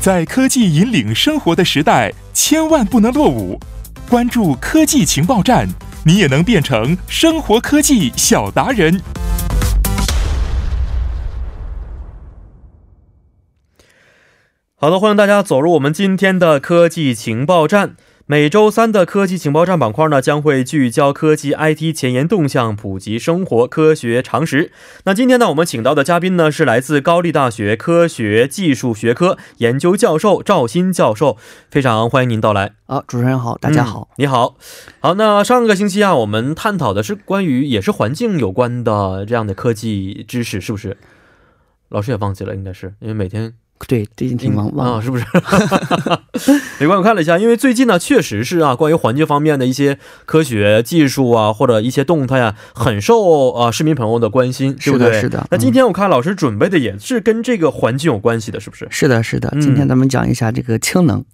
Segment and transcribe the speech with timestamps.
[0.00, 3.60] 在科技引领生活的时代，千万不能落伍。
[4.08, 5.68] 关注科技情报站，
[6.06, 8.98] 你也能变成生活科技小达人。
[14.74, 17.94] 好的，欢迎大家走入我们今天的科技情报站。
[18.30, 24.70] 每周三的科技情报站板块呢，将会聚焦科技 IT 前沿动向，普及生活科学常识。
[25.02, 31.36] 那今天呢，我们请到的嘉宾呢，是来自高丽大学科学技术学科研究教授赵鑫教授，
[31.72, 32.74] 非常欢迎您到来。
[32.86, 34.54] 啊，主持人好，大家好，嗯、你好。
[35.00, 40.96] 好，那上个星期啊，我们探讨的是关于也是环境有关的这样的科技知识，是不是？
[41.88, 43.54] 老师也忘记了，应该是因为每天。
[43.86, 45.24] 对，最近挺忙，忘啊，是不是？
[46.78, 55.20] 没关系，我看了一下，因为最近呢，确实是啊，关于环境方面的一些科学技术啊，或者一些动态啊，很受啊市民朋友的关心，对不对？
[55.20, 55.46] 是的。
[55.50, 58.86] 那今天我看老师准备的也是跟这个环境有关系的，是不是？
[58.90, 59.50] 是的，是的。
[59.60, 61.18] 今天咱们讲一下这个氢能。
[61.18, 61.24] 嗯，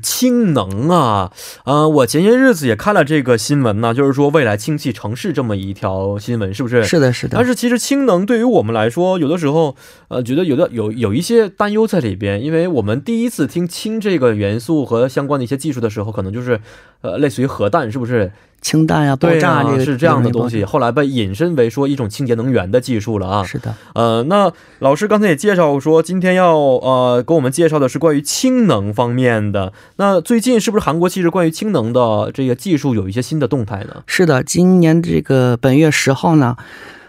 [0.00, 1.32] 氢能啊，
[1.64, 6.84] 呃，我前些日子也看了这个新闻呢，就是说未来氢气城市这么一条新闻，是不是？
[6.84, 7.36] 是的，是的。
[7.36, 9.74] 但是其实氢能对于我们来说，有的时候，
[10.08, 16.60] 呃，觉得有的有有一些担忧在里边，因为我们第一次听氢这个元素和相关的一些技术的时候，可能就是
[17.00, 18.30] 呃，类似于核弹，是不是？
[18.64, 23.44] 氢弹呀，爆炸这个、啊、是这样的东西，后来被引申为说一种清洁能源的技术了啊。
[23.44, 29.74] 是的，呃，那老师刚才也介绍说，今天要呃给我们介绍的是关于氢能方面的。
[29.96, 34.02] 那最近是不是韩国其实关于氢能的这个技术有一些新的动态呢？
[34.06, 36.56] 是的，今年这个本月十号呢。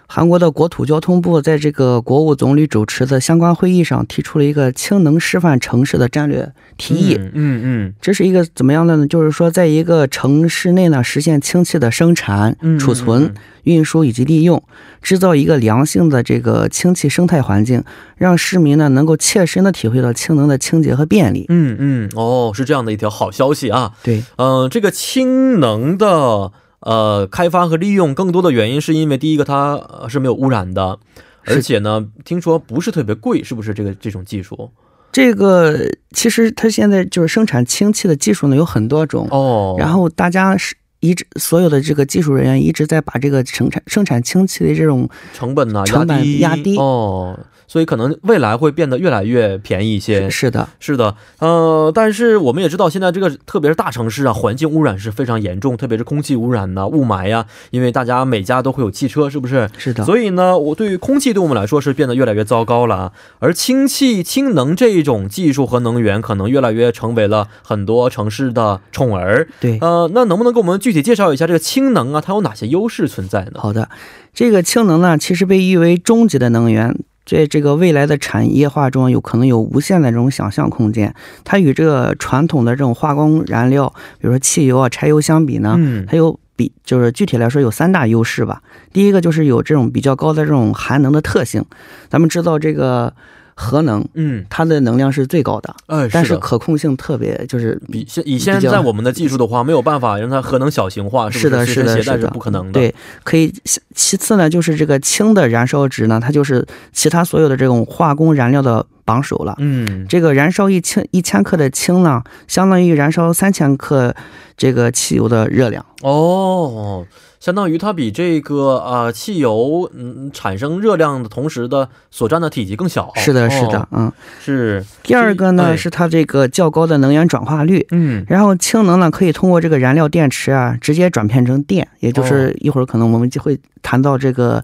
[0.07, 7.15] 韩国的国土交通部在这个国务总理主持的相关会议上提出了一个氢能示范城市的战略提议。
[7.15, 9.07] 嗯嗯，嗯这是一个怎么样的呢？
[9.07, 14.61] 就是说，在一个城市内呢，实现氢气的生产、储存、运输以及利用，
[15.01, 17.83] 制造一个良性的这个氢气生态环境，
[18.15, 21.45] 让市民呢能够切身的体会到氢能的清洁和便利。
[21.49, 23.93] 嗯嗯，哦，是这样的一条好消息啊。
[24.03, 26.51] 对，嗯、呃，这个氢能的。
[26.79, 30.99] 呃，开发和利用更多的原因是因为第一个它是没有污染的，
[31.45, 34.71] 而且呢，听说不是特别贵，是不是这个这种技术？
[35.11, 35.79] 这个
[36.11, 47.39] 其实它现在就是生产氢气的技术呢有很多种哦，然后大家是一直所有的这个技术人员一直在把这个生产生产氢气的这种成本呢成本压低哦。
[47.67, 50.29] 所以可能未来会变得越来越便宜一些。
[50.29, 59.69] 是的，是的，呃，但是我们也知道，现在这个特别是大城市啊，环境污染是非常严重，特别是空气污染呐、雾霾呀、啊，因为大家每家都会有汽车，是不是？
[59.77, 60.03] 是的。
[60.03, 63.11] 所以呢，我对于空气对我们来说是变得越来越糟糕了啊。
[63.39, 69.47] 而氢气、氢能这一种技术和能源，可能越来越成为了很多城市的宠儿。
[69.59, 73.53] 对，呃，那能不能给我们具体介绍一下这个氢能啊，它有哪些优势存在呢？
[73.55, 73.89] 好的，
[74.33, 76.95] 这个氢能呢，其实被誉为终极的能源。
[77.25, 81.13] 在这个未来的产业化中，有可能有无限的这种想象空间。
[81.43, 88.61] 它与这个传统的这种化工燃料，比如说汽油啊、柴油相比呢，嗯，它有比就是具体来说有三大优势吧。
[88.93, 91.65] 第一个就是有这种比较高的这种含能的特性。
[92.09, 93.13] 咱们知道这个
[93.55, 102.73] 核能，嗯，它的能量是最高的，哎，但是可控性特别就是比现以现在我们的技术的话，没有办法让它核能小型化，是的，是的，是不可能的。
[102.73, 102.93] 对，
[103.23, 103.53] 可以。
[103.95, 109.55] 其次呢，就是这个氢的燃烧值呢，它就是其他所有的这种化工燃料的榜首了。
[109.59, 114.13] 嗯，这个燃烧一千一千克的氢呢，相当于燃烧三千克
[114.57, 115.83] 这个汽油的热量。
[116.01, 117.05] 哦。
[117.45, 123.11] 相当于它比这个啊、呃、汽油嗯产生热量的同时的所占的体积更小。
[123.13, 124.11] 是的，是的，哦、嗯，
[124.41, 124.83] 是。
[125.03, 127.85] 第二个呢、哎、是它这个较高的能源转化率。
[127.91, 134.57] 嗯，然后氢能呢可以通过这个燃料电池啊直接转变成电，也就是一会儿可能我们就会谈到这个、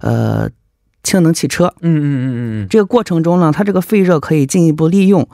[0.00, 0.50] 哦、呃
[1.02, 1.74] 氢能汽车。
[1.80, 5.28] 嗯嗯嗯嗯，这个过程中呢，它这个废热可以进一步利用，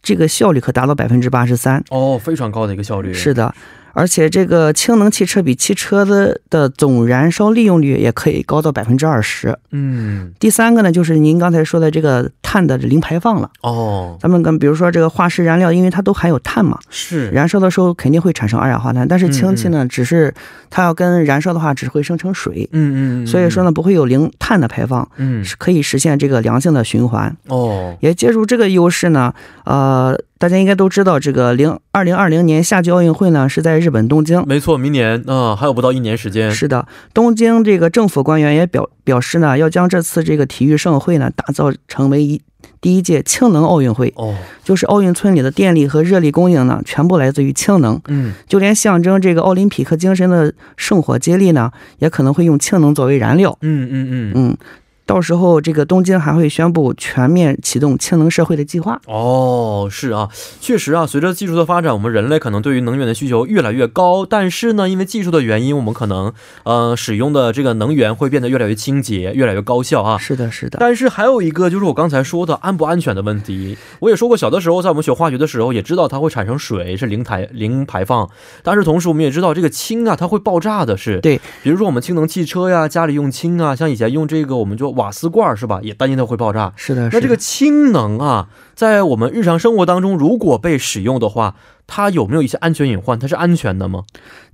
[0.00, 1.82] 这个效率可达到百分之八十三。
[1.90, 3.12] 哦，非常高的一个效率。
[3.12, 3.52] 是的。
[3.94, 9.56] 而且这个氢能汽车比汽车的的总燃烧利用率也可以高到百分之二十。
[9.70, 13.50] 嗯，第三个呢，就是您刚才说的这个碳的零排放了。
[13.62, 20.32] 哦，咱们跟比如说这个化石燃料，因为它都含有碳嘛，是燃烧的时候肯定会产生二氧化碳，但是氢气呢，嗯嗯只是
[20.70, 22.68] 它要跟燃烧的话，只会生成水。
[22.70, 27.36] 嗯嗯，所以说呢，不会有零碳的排放，嗯，是可以实现这个良性的循环。
[27.48, 29.34] 哦，也借助这个优势呢，
[29.64, 30.16] 呃。
[30.36, 34.44] 大家应该都知道，这个零二零二零年夏季奥运会呢是在日本东京。
[34.46, 36.50] 没错，明年啊、呃、还有不到一年时间。
[36.50, 42.42] 是的，东京这个政府官员也表表示呢，要将这次这个体育盛会呢打造成为一
[42.80, 44.12] 第一届氢能奥运会。
[44.16, 48.00] 哦，就是奥运村里的电力和热力供应呢，全部来自于氢能。
[48.08, 53.56] 嗯，就连象征这个奥林匹克精神的圣火接力呢，也可能会用氢能作为燃料。
[53.62, 54.56] 嗯嗯嗯嗯。
[55.06, 59.00] 到时候这个东京还会宣布全面启动氢能社会的计划。
[59.06, 60.30] 哦，是啊，
[60.60, 64.24] 确实啊，随着技术的发展，我们人类可能对于能源的需求越来越高。
[64.24, 70.16] 但是呢，因为技术的原因，我们可能呃使用的这个能源会变得越来越清洁、越来越高效啊。
[70.16, 70.78] 是的，是的。
[70.80, 73.76] 但是还有一个就是我刚才说的安不安全的问题。
[74.00, 78.28] 我也说过，小的时候在我们学化学的时候也知道它会产生水，是零排零排放。
[78.62, 81.38] 但是同时我们也知道这个氢啊，它会爆炸的，是对。
[81.62, 85.80] 比如说我们氢能汽车呀，家里用氢啊，像以前用这个我们就瓦斯罐是吧？
[85.82, 86.72] 也担心它会爆炸。
[86.76, 91.56] 是的，那这个氢能啊，在我们日常生活当中，如果被使用的话，
[91.86, 93.18] 它有没有一些安全隐患？
[93.18, 94.04] 它是安全的吗？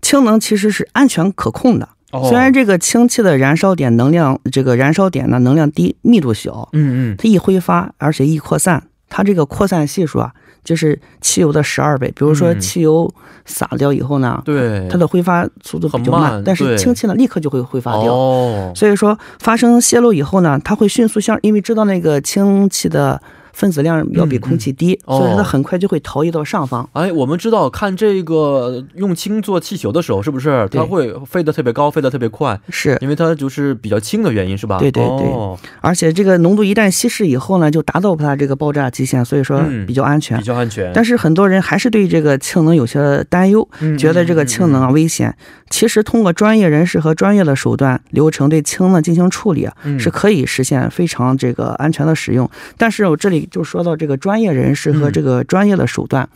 [0.03, 1.89] 氢能其实是安全可控的，
[2.29, 10.35] 虽然这个氢气的燃烧点能量，这个燃烧点呢能量低，密度小，嗯嗯，它易挥发，而且易扩散，它这个扩散系数啊。
[10.65, 13.13] 就是汽油的十二倍，比如说汽油
[13.45, 18.13] 洒掉以后呢，对它的挥发速度比较慢，但是氢气呢立刻就会挥发掉。
[18.13, 23.21] 哦，所以说发生泄漏以后呢，它会迅速向，因为知道那个氢气的。
[23.61, 26.89] 分子量要比空气低，所以它很快就会逃逸到上方。
[26.95, 32.59] 哎，我们知道看这个用氢做气球的时候，是不是它会飞得特别高，飞得特别快？
[32.71, 34.79] 是因为它就是比较轻的原因，是吧？
[34.79, 35.27] 对对对。
[35.83, 40.91] 而且这个浓度一旦稀释以后呢，就达到它这个爆炸极限，所以说比较安全，比较安全。
[40.95, 43.69] 但是很多人还是对这个氢能有些担忧，
[43.99, 45.37] 觉得这个氢能啊危险。
[45.69, 49.69] 其实通过专业人士和专业的手段流程对氢呢进行处理，
[49.99, 52.49] 是可以实现非常这个安全的使用。
[52.79, 53.49] 但是我这里。
[53.51, 56.29] 就说到这个专业人士和这个专业的手段，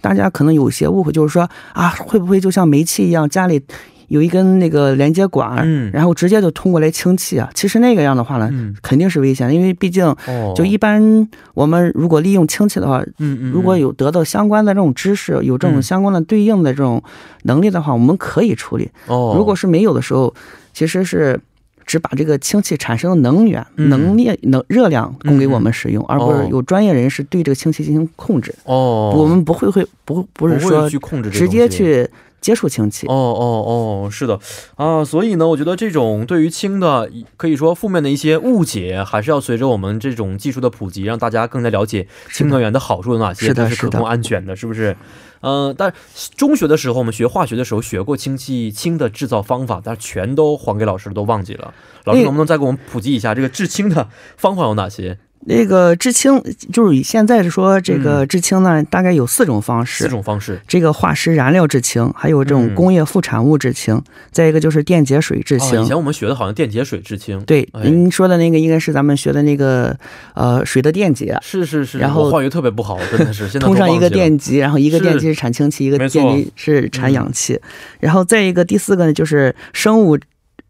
[0.00, 3.62] 大家可能有些误会，就是说啊，会不会就像煤气一样，家里
[4.08, 7.50] 有一根那个连接管，嗯，然后直接就通过来氢气啊？
[7.54, 8.50] 其实那个样的话呢，
[8.82, 10.14] 肯定是危险的，因为毕竟，
[10.54, 17.02] 就一般我们如果利用氢气的话，嗯嗯，如果有得到相关的这种知识，有这种相关的对应的这种
[17.44, 18.90] 能力的话，我们可以处理。
[19.06, 20.34] 哦，如果是没有的时候，
[20.72, 21.40] 其实是。
[21.86, 28.54] 只把这个氢气产生的能源、能量、能热量供给我们使用，而不是有专业人士对这个氢气进行控制。
[28.64, 32.08] 哦，我们不会会不不是说去控制直接去
[32.40, 33.06] 接触氢气。
[33.06, 34.38] 哦哦哦，是的。
[34.76, 44.96] 啊，所以呢，我觉得这种对于氢的可以说负面的一些误解，还是要随着我们这种技术的普及，让大家更加了解氢能源的好处有哪些，它是可控安全的，是不是？
[45.42, 45.92] 嗯，但
[46.36, 51.74] 中学的时候我们学化学的时候学过氢气氢的制造方法，但是全都还给老师都忘记了。
[52.04, 55.18] 老师能不能再给我们普及一下这个制氢的方法有哪些？
[55.44, 56.40] 那个制氢
[56.72, 60.04] 就是以现在说这个制氢呢，大概有四种方式。
[60.04, 64.00] 四种方式，这个化石燃料制氢，还有这种工业副产物制氢，
[64.30, 65.82] 再一个就是电解水制氢。
[65.82, 67.40] 以前我们学的好像电解水制氢。
[67.44, 69.96] 对，您说的那个应该是咱们学的那个
[70.34, 71.36] 呃水的电解。
[71.42, 71.98] 是是是。
[71.98, 73.58] 然后化学特别不好，真的是。
[73.58, 77.60] 通上一个电极，然后一个电极是产氢气，一个电极是产氧气。
[78.00, 80.18] 然后再一个第四个呢，就是生物。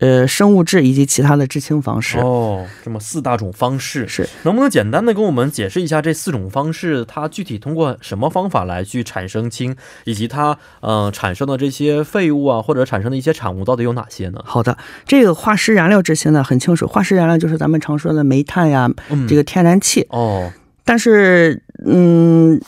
[0.03, 2.19] 呃，生物质以及其他的制氢方式。
[2.19, 4.09] 哦，这么四大种方式。
[4.09, 14.43] 是，能不能简单的跟我们解释一下这四种方式，它具体通过什么方法来去产生氢，以及它呃产生的这些废物啊，或者产生的一些产物到底有哪些呢？
[14.45, 14.77] 好的，
[15.07, 18.91] 这个化石燃料制氢呢很清楚，化石燃料就是咱们常说的煤炭呀，
[19.29, 20.05] 这个天然气。
[20.11, 20.53] 哦，
[20.85, 22.61] 但是嗯。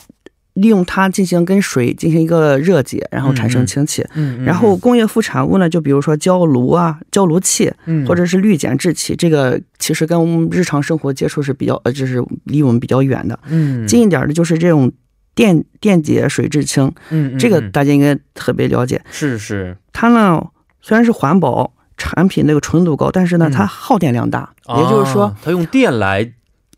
[0.55, 4.05] 利用它进行跟水进行一个热解，然后产生氢气。
[4.13, 7.69] 嗯，然后工业副产物呢，就比如说焦炉啊、焦炉气，
[8.07, 13.37] 或者是氯碱制气，这个其实跟我们日常生活接触是比较呃，就是离我们比较远的。
[13.49, 14.89] 嗯，近一点的就是这种
[15.35, 16.89] 电电解水制氢。
[17.09, 19.01] 嗯，这个大家应该特别了解。
[19.11, 20.41] 是是，它呢
[20.81, 26.31] 虽然是环保产品，那个纯度高，但是呢它耗电量大，也就是说它用电来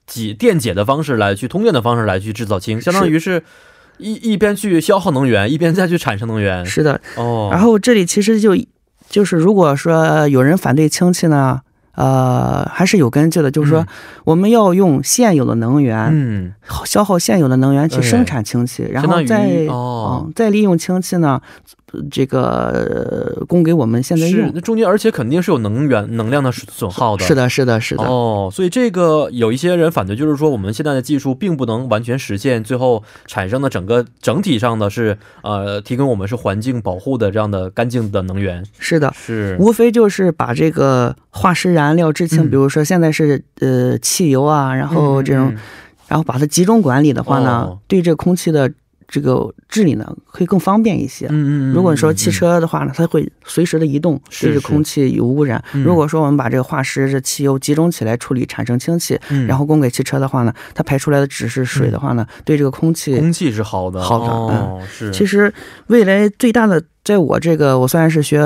[0.07, 3.43] 解电解的方式来去通电的方式来去制造氢，相当于是。
[3.97, 6.65] 一一边去消耗能源，一边再去产生能源。
[6.65, 7.49] 是的，哦。
[7.51, 8.55] 然后这里其实就
[9.09, 11.61] 就是，如果说有人反对氢气呢，
[11.93, 13.85] 呃，还是有根据的，就是说
[14.23, 16.53] 我们要用现有的能源，嗯，
[16.85, 21.41] 消耗现有的能源去生产氢气，然后再哦，再利用氢气呢。
[22.11, 27.23] 这个供给我们现在用，那中间而且肯定是有能源能量的损耗的。
[27.23, 28.03] 是的，是的，是的。
[28.03, 38.61] 哦，所以这个有一些人反对，就是说我们现在的技术并不能完全实现，最后产生的整个整体上的是呃提供我们是环境保护的这样的干净的能源。
[38.79, 45.55] 是的，是无非就是把这个化石燃料制氢，比如说现在是呃汽油啊，然后这种，
[46.07, 48.69] 然后把它集中管理的话呢，对这空气的。
[49.07, 51.27] 这个治理呢可以更方便一些。
[51.27, 55.63] 嗯嗯如果说汽车的话呢，它会随时的移动，对着空气有污染。
[55.71, 64.33] 如果说我们把这个化石这汽油集中起来处理，产生氢气，然后供给汽车的话呢，它排出来的只是水的话呢，对这个空气空气是好的，好的。
[64.33, 65.11] 哦，是。
[65.11, 65.53] 其实
[65.87, 66.83] 未来最大的。
[67.07, 68.43] 在我这个，我虽然是学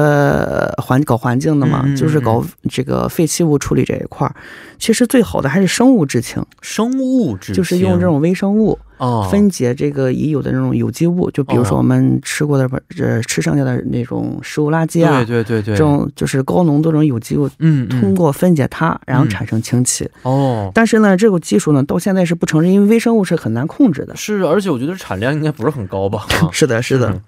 [0.77, 4.35] 环搞环境的嘛，就是搞这个废弃物处理这一块儿，
[4.77, 20.07] 其实最好的还是生物制氢，生物制就是用这种微生物哦分解这个已有的那种有机物，就比如说哦我们吃过的不呃吃剩下的那种食物垃圾啊，对对对对，这种就是高浓度这种有机物，嗯嗯通过分解它，然后嗯产生氢气。
[20.21, 20.69] 哦。
[20.71, 24.15] 但是呢，这个技术呢，到现在是不承认，因为微生物是很难控制的。
[24.15, 26.27] 是，而且我觉得产量应该不是很高吧？
[26.41, 27.09] 啊是的，是的。
[27.09, 27.21] 嗯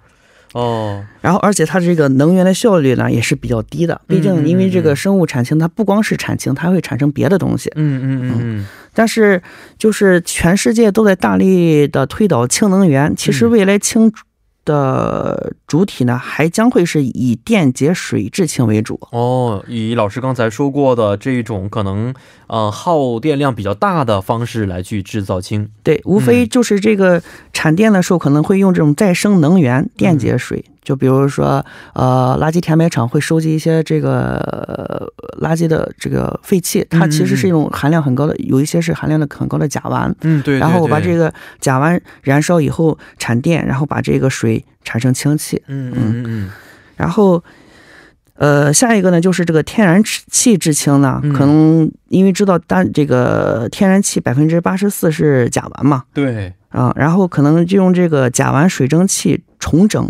[0.54, 4.00] 哦，然后，而且它这个能源的效率呢也是比较低的。
[4.06, 7.72] 毕竟，因为这嗯个生物产氢，它不光是产氢，它会产生别的东西。
[7.74, 9.42] 嗯嗯嗯嗯，但是，
[9.76, 13.12] 就是全世界都在大力的推导氢能源。
[13.16, 14.12] 其实，嗯未来氢
[14.64, 18.98] 的主体呢，还将会是以电解水制氢为主。
[19.10, 22.14] 哦，以老师刚才说过的这种可能
[22.46, 25.68] 呃耗电量比较大的方式来去制造氢。
[25.82, 31.64] 对，无非就是这个产电的时候可能会用这种再生能源电解水，就比如说
[31.94, 35.12] 呃，垃圾填埋场会收集一些这个、呃
[35.42, 40.12] 垃圾的这个废气，它其实是一种含量很高的，有一些是含量的很高的甲烷。
[40.20, 45.60] 嗯，对然后我把这个，甲烷燃烧以后产电，然后把这个水产生氢气。
[45.66, 46.50] 嗯嗯嗯
[46.96, 47.42] 然后，
[48.36, 50.00] 呃，下一个呢就是这个天然
[50.30, 60.08] 气制氢呢，嗯可能因为知道单这个天然气百分之八十四是甲烷嘛，对，啊，然后可能就用这个甲烷水蒸气重整，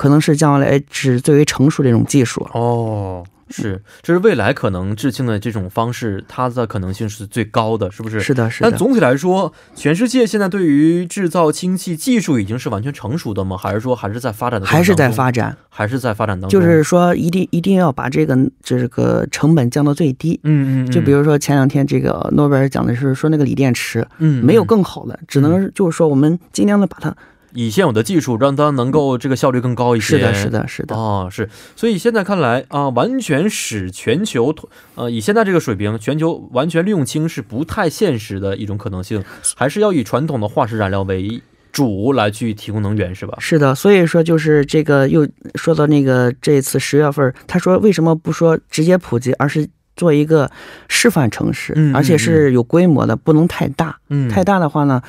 [0.00, 2.40] 可能是将来是最为成熟的一种技术。
[2.54, 3.22] 哦。
[3.52, 8.20] 是，这是未来可能制氢的这种方式，它的可能性是最高的，是不是？
[8.20, 8.70] 是的，是的。
[8.70, 13.56] 但总体来说，全世界现在对于制造氢气技术已经是完全成熟的吗？
[13.56, 14.66] 还是说还是在发展的？
[14.68, 16.60] 还是在发展，还是在发展当中？
[16.60, 20.38] 就是说一定一定要把这个这个成本降到最低。
[20.44, 27.12] 嗯嗯嗯，就比如说前两天这个诺贝尔讲的是说那个锂电池，嗯，没有更好的，只能就是说我们尽量的把它。
[27.52, 30.16] 以现有的技术让它能够这个效率更高一些。
[30.16, 30.94] 是的，是的，是的。
[30.94, 34.54] 哦，是，所以现在看来啊、完全使全球
[34.94, 39.22] 呃以现在这个水平，全球完全利用氢是不太现实的一种可能性，
[39.56, 41.42] 还是要以传统的化石燃料为
[41.72, 43.36] 主来去提供能源，是吧？
[43.38, 50.50] 是的，所以说就是这个又说到那个这次十月份，他说为什么不说直接普及，而是做一个
[50.88, 55.00] 示范城市，嗯嗯而且是有规模的，不能太大，嗯，太大的话呢，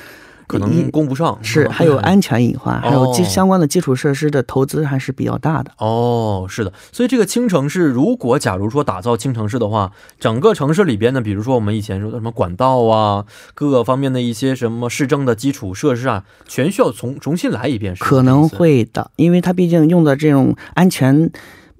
[0.52, 5.70] 可能供不上，是还有安全隐患，还有基哦相关的基础设施的投资还是比较大的。
[5.78, 21.30] 哦，是的，所以这个轻城市，如果假如说打造轻城市的话，整个城市里边呢，比如说我们以前说的什么管道啊，各个方面的一些什么市政的基础设施啊，全需要重重新来一遍，是可能会的，因为它毕竟用的这种安全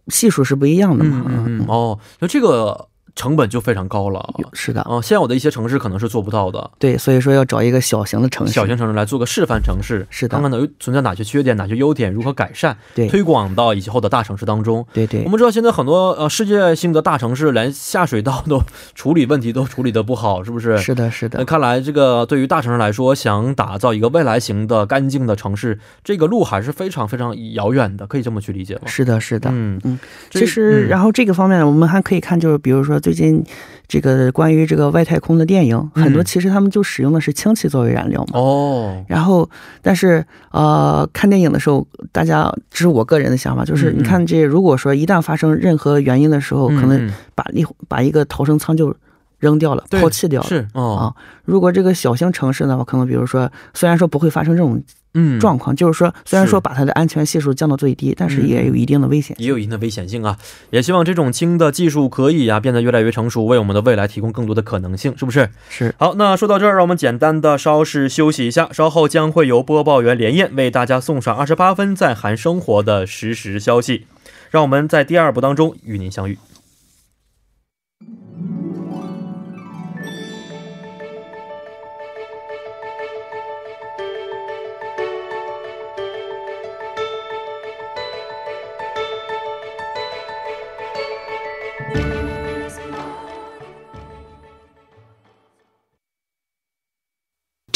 [0.08, 1.24] 系数是不一样的嘛。
[1.28, 4.34] 嗯，哦，那这个成本就非常高了。
[4.38, 8.52] 有是的，嗯，现有的一些城市可能是做不到的，对，所以说要找一个小型的城市。
[8.52, 14.86] 小型城市来做个示范城市，是的看看存在哪些缺点，哪些优点，如何改善，对推广到以后的大城市当中。
[14.92, 18.62] 对对我们知道现在很多呃世界性的大城市，连下水道都
[18.94, 20.78] 处理问题都处理的不好，是不是？
[20.78, 28.82] 是的，是的，那看来，这个对于大城市来说，想打造一个未来型的干净的城市，这个路还是非常非常遥远的，可以这么去理解吗？
[28.86, 29.50] 是的，是的。
[29.52, 29.98] 嗯嗯，
[30.30, 33.44] 其实，然后后这个方面，我们还可以看，就是比如说最近
[33.86, 36.04] 这个关于这个外太空的电影，嗯。
[36.04, 38.38] 很多其实他们就使用的是氢气作为燃料嘛。
[38.40, 39.48] 哦，然后，
[39.82, 48.94] 但是呃，看电影的时候，大家这是我个人的想法，就是你看这，如果说一旦发生任何原因的时候，可能把一把一个逃生舱就
[49.42, 50.48] 扔掉了，抛弃掉了。
[50.48, 51.02] 是哦，啊，
[51.44, 54.80] 如果这个小型城市的话，可能比如说，虽然说不会发生这种
[55.14, 59.44] 嗯，状况，就是说，虽然说把它的安全系数降到最低，但是嗯也有一定的危险性。
[59.44, 60.38] 也有一定的危险性啊。
[60.70, 65.50] 也希望这种氢的技术可以啊、变得越来越成熟，为我们的未来提供更多的可能性，是不是？
[65.68, 74.06] 是，好，那说到这儿，让我们简单的稍事休息一下，稍后将会由播报员连燕为大家送上二十八分在韩生活的实时消息。
[74.50, 76.38] 让我们在第二部当中与您相遇。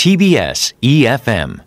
[0.06, 1.65] TBS EFM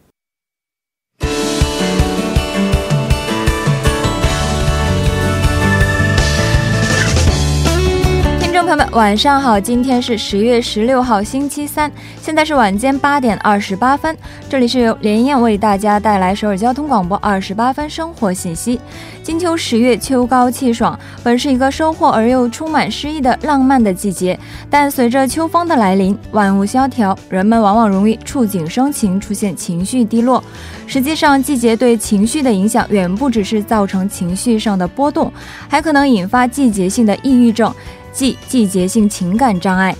[8.69, 9.59] 朋友们，晚上好！
[9.59, 14.15] 今天是十月十六号，星期三，现在是晚间八点二十八分。
[14.47, 18.79] 这里是由连燕为大家带来首尔交通广播二十八分生活信息。
[19.23, 24.39] 金秋十月，秋高气爽，本是一个收获而又充满诗意的浪漫的季节。
[24.69, 30.43] 但随着秋风的来临，万物萧条，人们往往容易触景生情，出现情绪低落。
[30.85, 35.33] 实际上，季节对情绪的影响远不只是造成情绪上的波动，
[35.67, 37.73] 还可能引发季节性的抑郁症。
[38.11, 39.95] 即季节性情感障碍，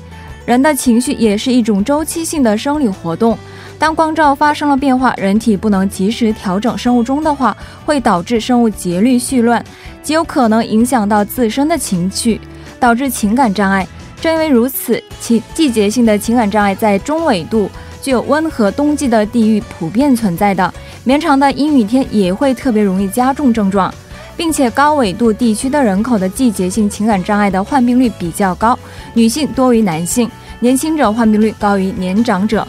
[0.46, 3.38] 人的情绪也是一种周期性的生理活动。
[3.78, 9.64] 当光照发生了变化，人体不能及时调整生物钟的话，会导致生物节律絮乱，
[10.04, 12.42] 极有可能影响到自身的情绪，
[12.80, 13.88] 导致情感障碍。
[14.20, 20.74] 正因为如此，其季节性的情感障碍在中纬度具有温和冬季的地域普遍存在的，
[21.06, 23.94] 绵长的阴雨天也会特别容易加重症状。
[24.40, 28.80] 并且高纬度地区的人口的季节性情感障碍的患病率比较高，
[29.14, 30.32] 女性多于男性，
[30.62, 32.66] 年轻者患病率高于年长者。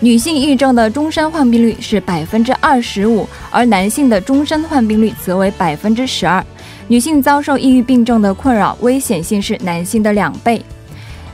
[0.00, 6.42] 女性抑郁症的终身患病率是百分之二十五，而男性的终身患病率则为百分之十二。
[6.88, 10.62] 女性遭受抑郁病症的困扰，危险性是男性的两倍。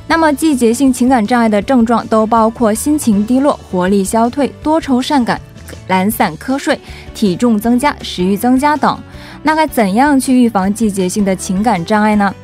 [0.09, 5.41] 那么，季节性情感障碍的症状都包括心情低落、活力消退、多愁善感、
[5.89, 6.79] 懒散瞌睡、
[7.15, 8.99] 体重增加、食欲增加等。
[9.43, 12.35] 那该怎样去预防季节性的情感障碍呢？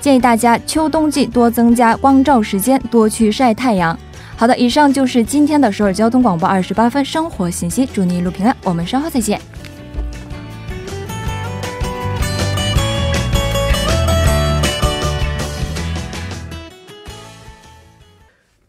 [0.00, 3.98] 建议大家秋冬季多增加光照时间，多去晒太阳。
[4.36, 9.40] 好的，以上就是今天的首尔交通广播二十八分生活信息，祝你一路平安，我们稍后再见。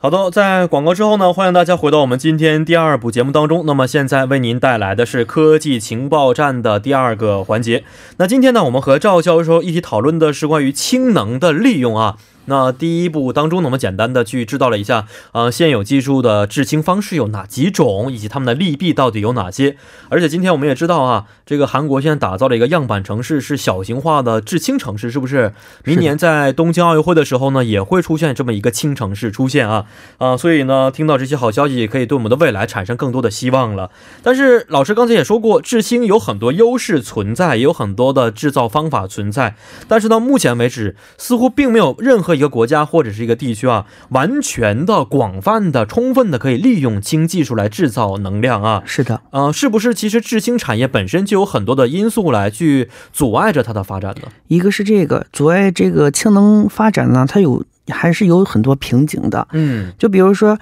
[0.07, 3.65] 好的，在广告之后呢，欢迎大家回到我们今天第二部节目当中。
[3.65, 7.83] 那么现在为您带来的是科技情报站的第二个环节。
[8.15, 12.15] 那今天呢，我们和赵教授一起讨论的是关于氢能的利用啊。
[12.47, 19.75] 那第一步当中呢，我们简单的去知道了一下，呃，现有技术的制氢方式有哪几种，以及它们的利弊到底有哪些。
[20.09, 25.51] 而且今天我们也知道啊，这个韩国现在打造了一个样板城市，是小型化的制氢城市，是不是？
[25.83, 29.85] 明年在东京奥运会的时候呢，也会出现这么一个氢城市出现啊
[30.17, 30.37] 啊！
[30.37, 33.91] 所以呢，听到这些好消息，可以对我们的未来产生更多的希望了。
[34.23, 39.57] 但是老师刚才也说过，制氢有很多优势存在，也有很多的制造方法存在，
[39.89, 42.36] 但是到目前为止，似乎并没有任何。
[42.37, 48.83] 一个国家或者是一个地区啊，完全的、广泛的、充分的可以利用氢技术来制造能量啊。
[48.85, 54.29] 是的，呃，是不是其实制氢产业本身就有很多的因素来去阻碍着它的发展呢？
[54.47, 59.47] 一个是这个阻碍这个氢能发展呢，它有还是有很多瓶颈的。
[59.51, 60.57] 嗯，就比如说。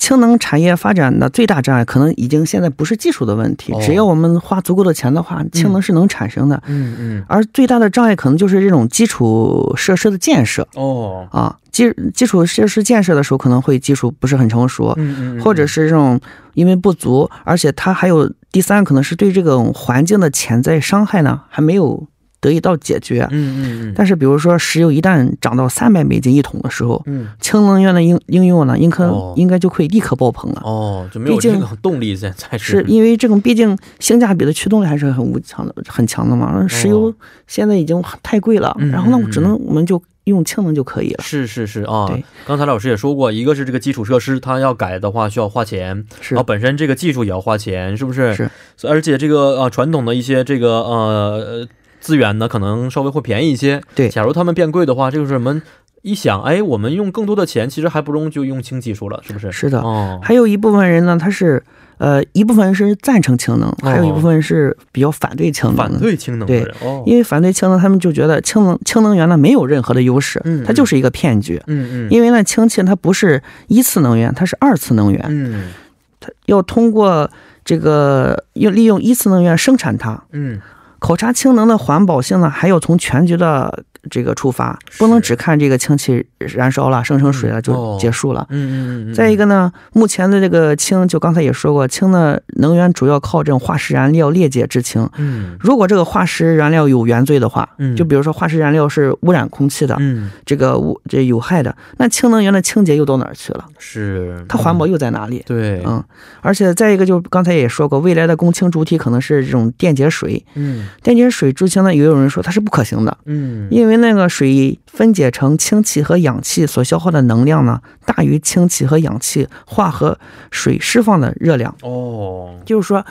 [0.00, 6.56] 氢能产业发展的最大障碍，可能已经现在不是技术的问题，只要我们花足够的钱的话，氢能是能产生的。
[6.64, 7.24] 嗯嗯。
[7.28, 10.66] 而最大的障碍可能就是这种基础设施的建设。
[10.74, 11.28] 哦。
[11.30, 14.94] 啊，基基础设施建设的时候，可能会技术不是很成熟。
[14.96, 15.42] 嗯嗯。
[15.42, 16.18] 或者是这种
[16.54, 22.06] 因为不足，而且它还有第三，可能是对这种环境的潜在伤害呢，还没有。
[22.40, 23.92] 得以到解决，嗯嗯嗯。
[23.94, 30.62] 但是，比如说石油一旦涨到三百美金一桶的时候，嗯，氢能源的应应用呢，应可应该就可以立刻爆棚了。
[30.64, 32.82] 哦，就没有这个动力在才是。
[32.88, 36.66] 因为这种毕竟性价比的驱动力还是很无强的、很强的嘛。
[36.66, 37.14] 石油
[37.46, 41.22] 现在已经太贵了，然后呢，只能我们就用氢能就可以了。
[41.22, 42.24] 是是是啊，对。
[42.46, 46.34] 刚才老师也说过，一个是这个基础设施，它要改的话需要花钱，是。
[46.34, 48.34] 然后本身这个技术也要花钱，是不是？
[48.34, 48.50] 是。
[48.88, 51.68] 而且这个呃传统的一些这个呃。
[52.00, 53.80] 资源呢，可能稍微会便宜一些。
[53.94, 55.62] 对，假如他们变贵的话，这个是我们
[56.02, 59.52] 一想，哎，我们用更多的钱，其实还不如就用氢技术了，是不是？
[59.52, 59.80] 是的。
[59.80, 60.18] 哦。
[60.22, 61.62] 还有一部分人呢，他是
[61.98, 65.76] 呃，一部分人是赞成氢能，还有一部分人是比较反对氢能。
[65.76, 66.48] 反对氢能。
[66.48, 66.62] 对。
[66.80, 67.02] 哦。
[67.04, 71.60] 因为反对氢能，他们就觉得氢能氢能源呢没有任何的优势，嗯，它就是一个骗局。
[71.66, 72.10] 嗯嗯。
[72.10, 75.22] 因为呢，氢气它不是一次能源，它是二次能源。
[75.28, 75.70] 嗯。
[76.18, 77.30] 它要通过
[77.62, 80.24] 这个要利用一次能源生产它。
[80.32, 80.58] 嗯。
[81.00, 83.82] 考察氢能的环保性呢，还要从全局的。
[84.08, 88.46] 这个出发不能只看这个氢气燃烧了生成水了就结束了。
[88.50, 89.14] 嗯嗯嗯。
[89.14, 95.06] 再一个呢，目前的这个氢，就刚才也说过，氢的能源主要靠这种化石燃料裂解制氢。
[95.18, 95.56] 嗯。
[95.60, 103.64] 如果这个化石燃料有原罪的话，嗯，就比如说化石燃料是污染空气的，嗯，这个污这有害的，那氢能源的清洁又到哪儿去了？
[103.78, 104.42] 是。
[104.48, 105.42] 它环保又在哪里？
[105.46, 105.82] 对。
[105.86, 106.02] 嗯。
[106.40, 110.42] 而且再一个，就刚才也说过，未来的供氢主体可能是这种电解水。
[110.54, 110.86] 嗯。
[111.02, 113.14] 电解水制氢呢，也有人说它是不可行的。
[113.26, 113.68] 嗯。
[113.70, 120.18] 因为因为那个水分解成氢气和氧气所消耗的能量呢，大于氢气和氧气化合
[120.50, 121.74] 水释放的热量。
[121.82, 123.04] 哦，就是说，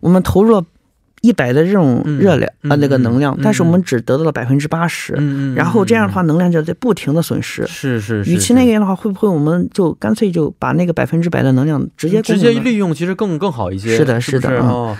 [0.00, 0.62] 我们投入
[1.22, 5.14] 一百的这种热量、嗯啊那个能量，嗯但是我们只得到了百分之八十。
[5.54, 7.66] 然后这样的话，能量就在不停的损失。
[7.66, 13.96] 是是是，与其那样的话，会不会我们就干脆就把那个百分之百的能量直接直接利用，其实更更好一些。
[13.96, 14.68] 是的，是的，嗯。
[14.68, 14.96] 哦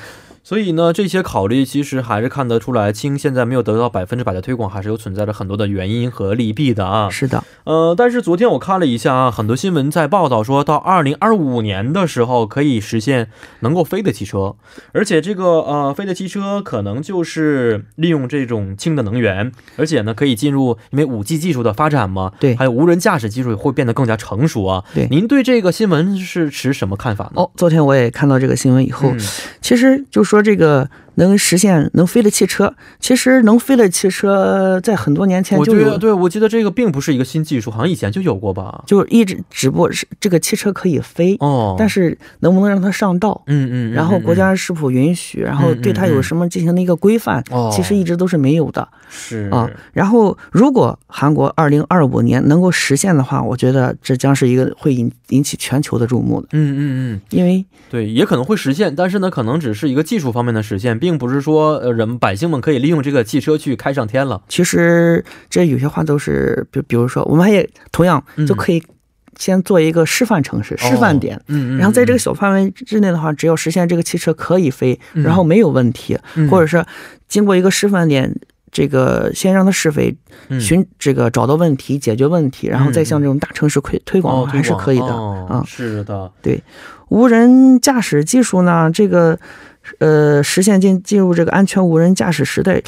[0.47, 7.11] 所以呢，这些考虑其实还是看得出来，氢现在没有得到百分之百的推广，还是有存在着很多的原因和利弊的啊。
[7.11, 13.29] 是的，呃，但是昨天我看了一下啊，很多新闻在报道说到二零二五年的时候可以实现
[13.59, 14.55] 能够飞的汽车，
[14.93, 24.85] 而且这个呃飞的汽车可能就是利用这种氢的能源，而且呢可以进入因为五 G 技术的发展嘛，对，还有无人驾驶技术也会变得更加成熟啊。
[24.95, 27.43] 对，您对这个新闻是持什么看法呢？
[27.43, 29.19] 哦，昨天我也看到这个新闻以后，嗯、
[29.67, 30.89] 其实就说这个。
[31.17, 35.99] 能实现能飞的汽车，其实能飞的汽车在很多年前就有。
[35.99, 38.85] 对，我记得这个并不是一个新技术，好像以前就有过吧？
[38.87, 43.43] 就一直只不过是这个汽车可以飞哦，但是能不能让它上道？
[43.47, 45.41] 嗯嗯，然后国家是否允许？
[45.41, 47.43] 然后对它有什么进行的一个规范？
[47.51, 48.87] 哦，其实一直都是没有的。
[49.09, 56.49] 是啊，然后如果韩国二零二五年能够实现的话，我觉得这将是一个会引引起全球的注目的。
[56.53, 56.81] 嗯嗯
[57.15, 64.41] 嗯，因为对，也可能会实现，但是呢，可能只是一个技术方面的实现，并不是说呃人百姓们可以利用这个汽车去开上天了。
[64.49, 68.83] 其实这有些话都是，比比如说，我们也同样就可以
[69.37, 76.85] 先做一个示范城市、哦、示范点，嗯,嗯,嗯，然后在这个小范围之内的话，只要实现这个汽车可以飞，嗯、然后没有问题，嗯、或者是
[77.29, 78.35] 经过一个示范点。
[78.73, 80.15] 这个先让它试飞，
[80.61, 85.07] 寻这个找到问题，解决问题，然后再向这种大城市推推广哦还是可以的。
[85.07, 85.65] 啊、嗯。
[85.67, 86.63] 是的，对，
[87.09, 89.39] 无人驾驶技术呢，这个
[89.99, 92.83] 呃，实现进进入这个安全无人驾驶时代，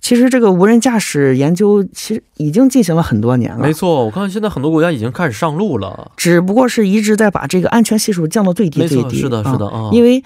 [0.00, 3.58] 其实这个无人驾驶研究其实已经进行了很多年了。
[3.58, 9.20] 没错，我看现在很多国家已经开始上路了，只不过是一直在把这个安全系数降到最低最低。
[9.20, 10.22] 是的，是的啊、嗯，因为。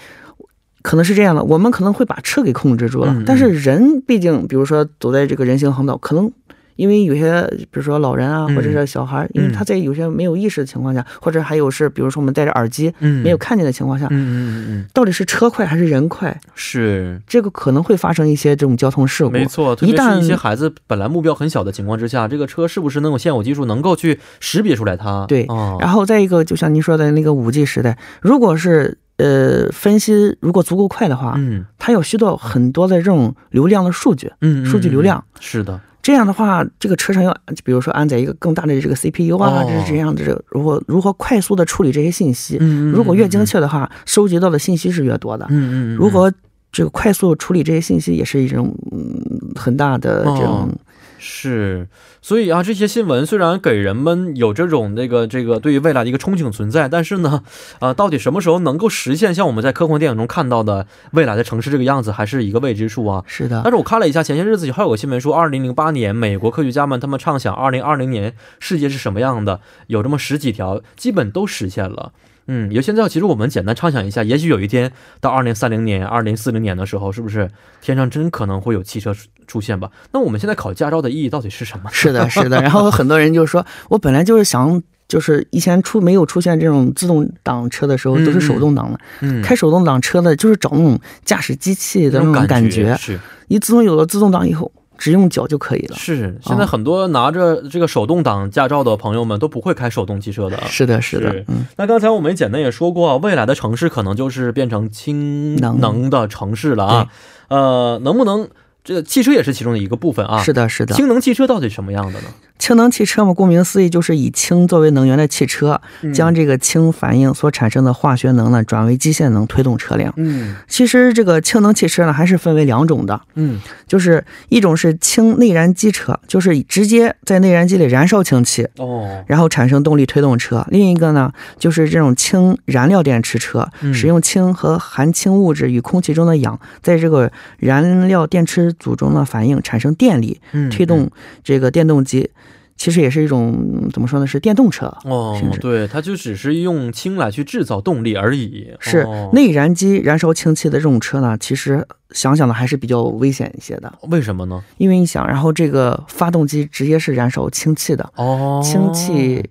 [0.83, 6.31] 可能是这样的，我们可能会把车给控制住了，嗯嗯、但是人毕竟，比如说走在这个人行横道，可能
[6.77, 16.39] 因为有些，比如说老人啊，嗯、或者是小孩，因为他在有些没有意识的情况下，或者还有是，比如说我们戴着耳机，嗯，没有看见的情况下，嗯嗯嗯嗯，到底是车快还是人快？
[16.55, 19.31] 是这个可能会发生一些这种交通事故。
[19.31, 25.25] 没错，一旦一些孩子本来目标很小的情况之下，这个车是不是能有现有技术能够去识别出来它？
[25.27, 28.97] 对，哦、然后再一个，就像您说的那个五 G 时代，如果是。
[29.17, 35.81] 呃，分析如果足够快的话，嗯，它要需要很多的这种流量的数据，嗯，数据流量是的。
[36.07, 42.55] 这样的话，这个车上要比如说安载一个更大的这个 CPU 啊，这、哦、是这样的，这如何如何快速的处理这些信息？
[42.61, 45.45] 嗯，如果越精确的话，收集到的信息是越多的。
[45.49, 46.31] 嗯嗯，如何
[46.71, 49.21] 这个快速处理这些信息，也是一种嗯
[49.53, 50.69] 很大的这种。
[51.17, 51.87] 哦是，
[52.21, 57.43] 所以啊，这些新闻虽然给人们有这种这个这个对于未来的一个憧憬存在，但是呢，
[57.79, 63.23] 啊，到底什么时候能够实现像我们在科幻电影中看到的未来的城市这个样子，还是一个未知数啊。
[63.25, 63.61] 是的。
[63.63, 72.11] 但是我看了一下，前些日子还有个新闻说，二零零八年美国科学家们他们畅想二零二零年世界是什么样的，有这么十几条，基本都实现了。
[72.47, 77.49] 嗯，有现在其实我们简单畅想一下，也许有一天到二零三零年、二零四零年的时候，是不是
[77.81, 79.13] 天上真可能会有汽车
[79.45, 79.91] 出现吧？
[80.11, 81.89] 那我们现在考驾照的意义到底是什么？
[81.91, 82.59] 是的，是的。
[82.63, 88.99] 然后很多人就说，我本来就是想，就是以前出没有出现这种自动挡车的时候，都是手动挡的。
[89.21, 92.95] 嗯，开手动挡车的就是找那种驾驶机器的那种感觉。
[92.95, 94.71] 是，一自从有了自动挡以后。
[94.97, 95.95] 只用脚就可以了。
[95.95, 100.57] 是，现在很多拿着这个手动挡驾照的朋友们都不会开手动汽车的。
[100.67, 101.43] 是的，是的。
[101.47, 107.07] 嗯，那刚才我们简单也说过，未来的城市可能就是变成氢能的城市了啊。
[107.49, 108.49] 呃，能不能
[108.83, 110.43] 这个汽车也是其中的一个部分啊？
[110.43, 110.95] 是的，是的。
[110.95, 112.27] 氢能汽车到底什么样的呢？
[112.59, 120.13] 氢能汽车嘛，顾名思义就是以氢作为能源的汽车，嗯、将这个氢反应所产生的化学能呢转为机械能推动车辆。
[120.17, 123.21] 嗯，其实这个氢能汽车呢还是分为两种的。
[123.35, 141.09] 嗯，就是一种是氢内燃机车，就是直接在内燃机里燃烧氢气，哦，然后产生动力推动车；另一个呢就是这种氢燃料电池车，嗯、使用氢和含氢物质与空气中的氧在这个燃料电池组中呢反应产生电力，嗯、推动
[141.43, 142.29] 这个电动机。
[142.77, 144.27] 其实也是一种怎么说呢？
[144.27, 148.71] 是电动车哦，对，它就只是用氢来去制造动力而已。
[148.79, 153.91] 是、哦、内燃机燃烧氢气的这种车呢，其实想想呢还是比较危险一些的。
[154.03, 154.63] 为什么呢？
[154.77, 159.49] 因为你想，然后这个发动机直接是燃烧氢气的哦，氢气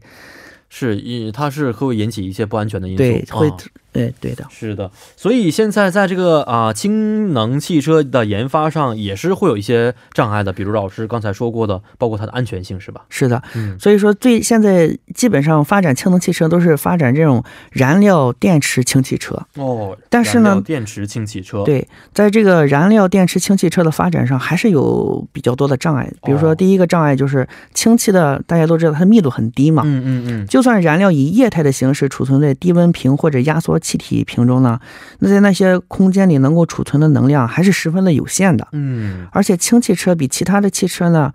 [0.68, 3.56] 是引它是会引起一些不安全的因素，对，会、哦、
[3.96, 13.02] 对对的，是的，所以现在在这个啊、氢能汽车的研发上也是会有一些障碍的，比如老师刚才说过的，包括它的安全性，是吧？
[13.08, 13.42] 是的。
[13.54, 19.40] 嗯所以说，最现在基本上发展氢能汽车都是发展这种燃料电池氢汽车。
[19.54, 26.10] 哦，但是呢电池氢汽车，，对，在这个燃料电池氢汽车的发展上，还是有比较多的障碍。
[26.22, 29.82] 比如哦说，第一个障碍就是氢气的，大家都知道它的密度很低嘛。
[29.86, 34.80] 嗯嗯嗯，就算燃料以液态的形式储存在低温瓶或者压缩气体瓶中呢，
[35.20, 38.66] 那在那些空间里能够储存的能量还是十分的有限的。
[38.72, 41.32] 嗯而且氢汽车比其他的汽车呢，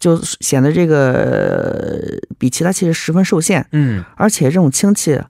[0.00, 3.64] 就显得这个呃比其他汽车十分受限。
[3.70, 5.20] 嗯，而且这种氢气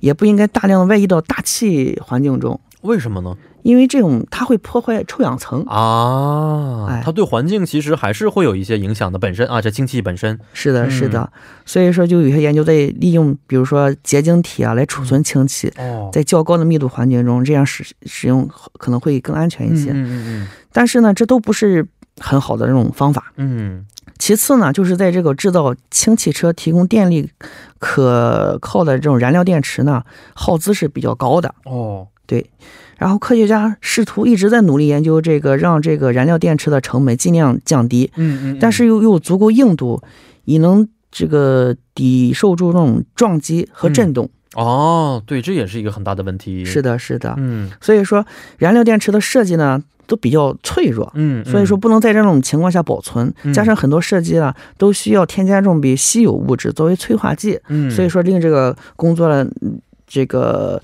[0.00, 3.36] 也不应该大量的外溢到大气环境中，为什么呢？
[3.62, 5.62] 因为这种它会破坏臭氧层。
[5.64, 11.32] 啊，哎它对环境其实还是会有一些影响的，本身啊，这氢气本身，是的，嗯是的。
[11.64, 15.72] 所以说，就有些研究在利用，比如说结晶体啊来储存氢气。
[15.78, 19.90] 哦，在较高的密度环境中，这样使使用可能会更安全一嗯些。
[19.92, 21.86] 嗯嗯嗯但是呢，这都不是
[22.18, 23.32] 很好的这种方法。
[23.36, 23.86] 嗯
[24.18, 27.28] 其次呢，就是在这个制造氢汽车提供电力
[27.78, 30.02] 可靠的这种燃料电池呢，
[30.34, 31.52] 耗资是比较高的。
[31.66, 32.48] 嗯，哦，对，
[32.98, 40.00] 然后科学家试图一直在努力研究这个，让这个燃料电池的成本尽量降低，嗯嗯，但是又又有足够硬度，
[40.44, 44.30] 以能这个抵受住那种撞击和震动。
[44.54, 47.34] 哦，对，这也是一个很大的问题，是，的，是的。
[47.38, 48.24] 嗯所以说，
[48.58, 51.10] 燃料电池的设计呢都比较脆弱。
[51.14, 60.82] 嗯，所以说不能在这种情况下保存，嗯加上很多设计呢都需要添加这种比稀有物质作为催化剂，嗯，所以说令这个工作呢，嗯这个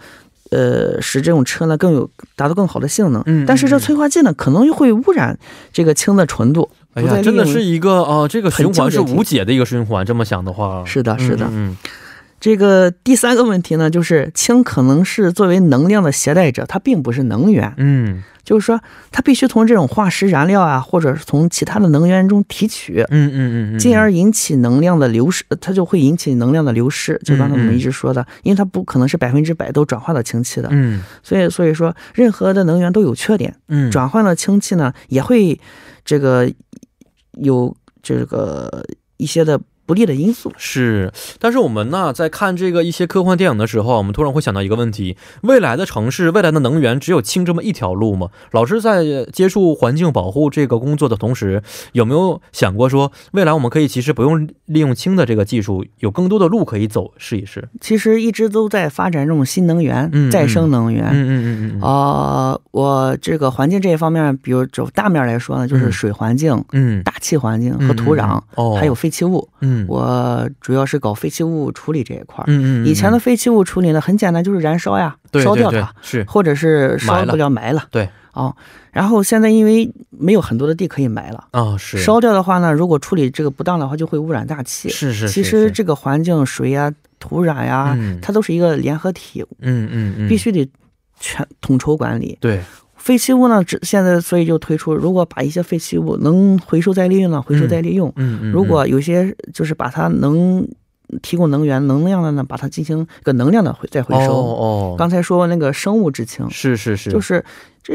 [0.51, 3.23] 呃使这种车呢更有达到更好的性能。
[3.27, 5.39] 嗯但是这催化剂呢可能又会污染
[5.73, 10.05] 这个氢的纯度，哎呀，真的是一个啊、这个循环是无解的一个循环。
[10.05, 11.47] 这么想的话，是的，是的。
[11.51, 11.77] 嗯
[12.41, 18.81] 这个第三个问题呢，就是氢可能是作为能量的携带者，它并不是能源，嗯就是说
[19.13, 23.05] 它必须从这种化石燃料啊，或者是从其他的能源中提取。
[23.11, 27.21] 嗯嗯嗯嗯，进而引起能量的流失，呃它就会引起能量的流失。
[27.27, 35.61] 就刚才我们一直说的，因为它不可能是百分之百都转化到氢气的，嗯所以所以说任何的能源都有缺点，嗯转换了氢气呢，也会
[36.07, 36.51] 这个
[37.33, 38.83] 有这个
[39.19, 40.53] 一些的不利的因素。
[40.59, 48.29] 是，但是我们呢，在看这个一些科幻电影的时候，我们突然会想到一个问题：未来的城市、未来的能源只有氢这么一条路吗？
[48.53, 57.67] 老师在接触环境保护这个工作的同时，有没有想过说，未来我们可以其实不用利用氢的这个技术，有更多的路可以走，试一试？
[57.81, 61.07] 其实一直都在发展这种新能源、嗯再生能源。
[61.07, 68.41] 嗯嗯嗯嗯啊、我这个环境这一方面，比如走大面来说呢，就是嗯水环境、嗯，大气环境和土壤，
[68.79, 69.49] 还有废弃物。
[69.61, 72.45] 嗯，我主要是搞废弃物处理这一块儿。
[72.49, 76.25] 嗯嗯，嗯以前的废弃物处理呢，很简单，就是燃烧呀，对对烧掉它，是。
[76.25, 77.85] 或者是烧不了埋了。
[77.91, 78.09] 对。
[78.33, 78.55] 啊、
[78.93, 81.99] 然后现在因为没有很多的地可以埋了，啊是。
[81.99, 84.89] 烧掉的话呢，如果处理这个不当的话，就会污染大气。
[84.89, 88.19] 是是，其实这个环境、水呀、土壤呀，嗯。
[88.23, 90.29] 它都是一个联合体，嗯嗯嗯。
[90.29, 90.71] 必须得
[91.19, 92.39] 全统筹管理。
[92.41, 92.61] 对
[92.99, 98.13] 废弃物呢，只现在所以就推出，如果把一些废弃物能回收再利用呢，回收再利用。
[98.17, 100.69] 嗯嗯，如果有些就是把它能
[101.23, 104.33] 提供能源能量的呢，把它进行一个能量的回再回收。
[104.33, 107.45] 哦哦，刚才说那个生物制氢，是是是，就是
[107.83, 107.95] 这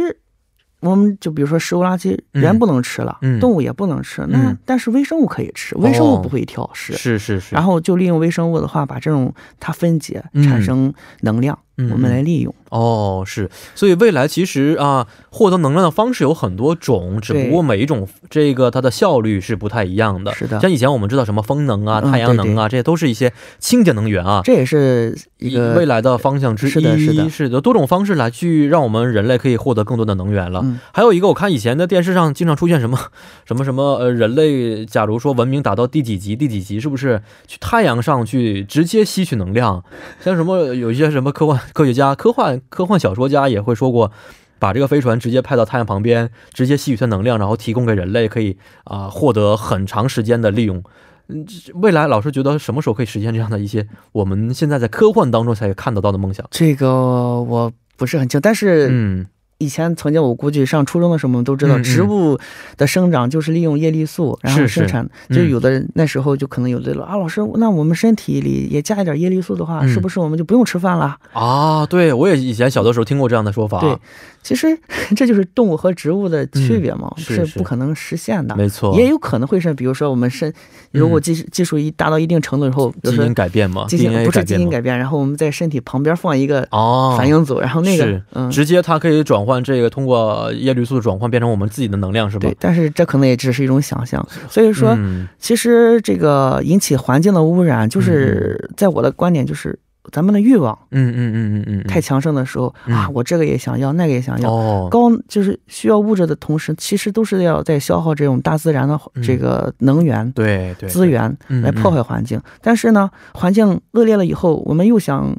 [0.80, 6.92] 我们就比如说食物垃圾，嗯人不能吃了，嗯动物也不能吃，那嗯但是微生物可以吃，微生物不会挑食。
[6.92, 12.54] 是是是，然后就利用微生物的话，把这种它分解嗯产生能量，嗯我们来利用。
[12.70, 20.34] 哦，是，所以未来其实啊，获得能量的方式有很多种，只不过每一种这个它的效率是不太一样的。
[20.34, 24.42] 是的像以前我们知道什么风能啊、嗯太阳能啊，这些都是一些清洁能源啊。
[24.44, 30.62] 这也是一个未来的方向之一，是的是的是的，多种方式来去让我们人类可以获得更多的能源了。
[30.64, 32.98] 嗯还有一个，我看以前的电视上经常出现什么
[33.46, 39.84] 什么什么呃，人类假如说文明达到第几级，第几级是不是去太阳上去直接吸取能量？
[40.20, 44.12] 像什么有一些什么科幻科学家、科幻科幻小说家也会说过。
[44.60, 50.82] 把这个飞船直接派到太阳旁边，直接吸取它能量，然后提供给人类，可以啊、获得很长时间的利用。
[51.28, 56.47] 嗯，这未来老师觉得什么时候可以实现这样的一些我们现在在科幻当中才看得到的梦想？
[56.49, 59.26] 这个我不是很清，但是嗯
[59.63, 62.38] 以前曾经我估计上初中的时候，我们都知道，植物
[62.78, 65.04] 的生长就是利用叶绿素，然后生产。
[65.30, 71.17] 嗯就有的那时候就可能有的啊，老师，那我们身体里也加一点叶绿素的话，嗯是不是我们就不用吃饭了？
[71.32, 73.80] 啊，对我也以前小的时候听过这样的说法。
[73.80, 73.97] 对，
[74.43, 74.77] 其实
[75.15, 78.56] 这就是动物和植物的区别嘛，嗯是是不可能实现的。
[78.56, 80.53] 没错，也有可能会是，比如说我们身，
[80.91, 94.25] 如果技技术一达到一定程度以后，基因改变嘛，进行 DNA 不是基因改变，然后我们在身体旁边放一个哦，反应组，然后那个是嗯，直接它可以转换这个，通过叶绿素的转换变成我们自己的能量，是吧对？，但是这可能也只是一种想象。
[94.49, 99.77] 所以说，嗯其实这个引起环境的污染，就是在我的观点，就是
[100.12, 102.94] 咱们的欲望嗯嗯嗯嗯嗯，太强盛的时候嗯。
[102.96, 104.52] 啊，我这个也想要，那个也想要。
[104.52, 111.62] 哦，高就是需要物质的同时，其实都是要在消耗这种大自然的这个能源、对对，资源嗯。
[111.62, 112.42] 来破坏环境。
[112.62, 115.36] 但是呢，环境恶劣了以后，我们又想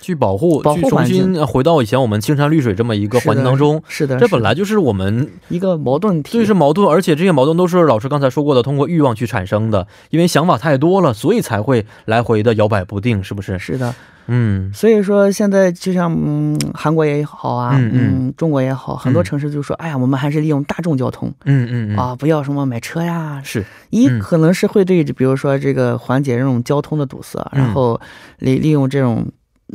[0.00, 3.82] 去保护，保护去重新回到以前我们青山绿水这么一个环境当中。
[3.86, 6.32] 是的，这是的本来就是我们一个矛盾体。
[6.32, 9.86] 对是矛盾，而且这些矛盾都是老师刚才说过的，通过欲望去产生的。
[10.10, 13.58] 因为想法太多了，所以才会来回的摇摆不定，是不是？
[13.58, 13.94] 是的，
[14.26, 23.40] 嗯所以说现在就像嗯韩国也好啊，嗯嗯嗯中国也好，很多嗯城市就说，哎呀，我们还是利用大众交通嗯嗯嗯，啊，不要什么买车呀。
[23.44, 28.00] 是一嗯可能是会对，比如说这个缓解这种交通的堵塞，嗯然后
[28.38, 29.26] 利利用这种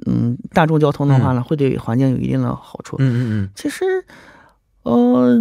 [0.06, 2.96] 嗯大众交通的话呢，会对环境有一定的好处。
[3.00, 3.84] 嗯嗯嗯，其实，
[4.84, 5.40] 呃，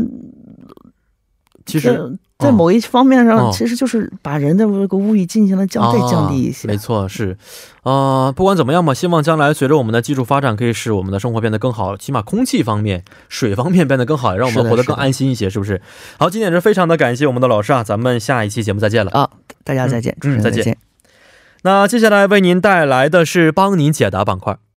[1.66, 1.92] 其实
[2.38, 6.68] 在在某一方面上，哦其实就是把人的这个物欲进行了降，再降低一些。
[6.68, 7.38] 啊没错，是，
[7.84, 15.80] 呃，不管怎么样吧，希望将来随着我们的技术发展，可以使我们的生活变得更好，起码空气方面、水方面变得更好，让我们 活得更安心一些，是不是？
[16.18, 19.10] 好，今天也是非常的感谢我们的老师啊，咱们下一期节目再见了。
[19.12, 19.30] 啊，
[19.62, 20.93] 大家再见，嗯主持人再见再见。
[21.66, 24.58] 那接下来为您带来的是帮您解答板块。